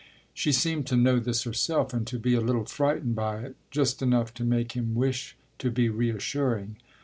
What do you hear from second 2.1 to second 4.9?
be a little frightened by it just enough to make